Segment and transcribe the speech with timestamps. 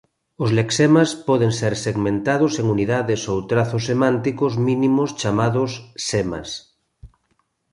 [0.43, 5.71] Os lexemas poden ser segmentados en unidades ou trazos semánticos mínimos chamados
[6.09, 6.49] "semas".